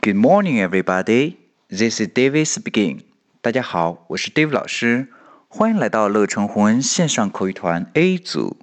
[0.00, 1.36] Good morning, everybody.
[1.68, 3.00] This is David speaking.
[3.40, 5.08] 大家好，我是 David 老师，
[5.48, 8.56] 欢迎来到乐成红恩线上口语团 A 组，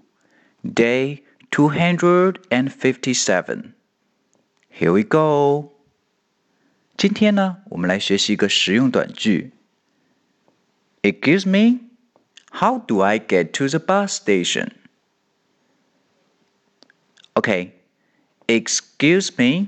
[0.64, 3.74] Day two hundred and fifty-seven.
[4.72, 5.74] Here we go.
[6.96, 9.52] 今天呢，我们来学习一个实用短句。
[11.02, 11.80] Excuse me,
[12.52, 14.70] how do I get to the bus station?
[17.34, 17.72] Okay,
[18.48, 19.68] excuse me.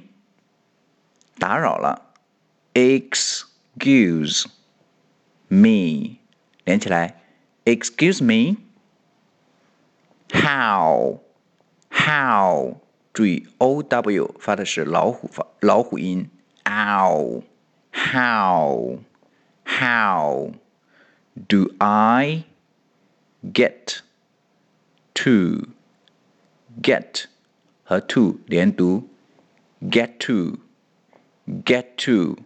[1.39, 2.13] 打扰了，
[2.73, 4.45] excuse
[5.47, 6.17] me
[6.63, 7.21] 连起来，
[7.65, 11.19] excuse me。How
[11.89, 12.77] how
[13.13, 16.29] 注意 o w 发的是老虎发老虎音，
[16.63, 17.43] ow
[17.91, 18.99] how
[19.63, 20.53] how
[21.47, 22.45] do I
[23.43, 23.99] get
[25.13, 25.67] to
[26.81, 27.25] get
[27.83, 29.07] 和 to 连读，
[29.81, 30.57] get to。
[31.63, 32.37] get to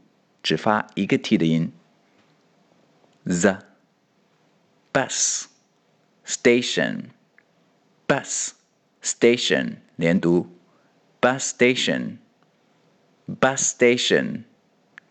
[0.41, 1.71] 只发一个 t 的音。
[3.23, 3.59] the
[4.91, 5.45] bus
[6.25, 7.09] station
[8.07, 8.51] bus
[9.03, 10.49] station 连读，
[11.21, 12.17] bus station
[13.39, 14.43] bus station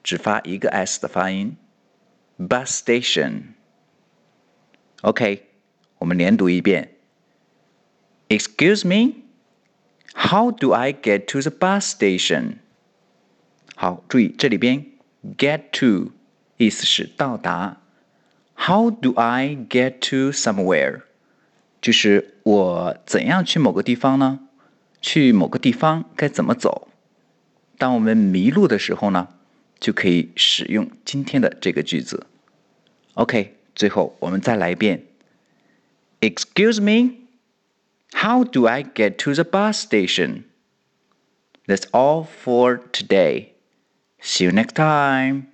[0.03, 1.57] 只发一个 s 的发音，
[2.39, 5.47] bus station。OK，
[5.99, 6.95] 我们连读一遍。
[8.29, 9.23] Excuse me,
[10.15, 12.57] how do I get to the bus station?
[13.75, 14.87] 好，注意这里边
[15.37, 16.13] get to
[16.57, 17.81] 意思是到达。
[18.57, 21.03] How do I get to somewhere？
[21.81, 24.41] 就是我怎样去某个地方呢？
[25.01, 26.89] 去某个地方该怎么走？
[27.79, 29.29] 当我们迷路的时候呢，
[29.79, 32.27] 就可以使用今天的这个句子。
[33.15, 35.05] OK，最后我们再来一遍。
[36.21, 37.29] Excuse me,
[38.13, 40.43] how do I get to the bus station?
[41.69, 43.51] That's all for today.
[44.24, 45.53] See you next time.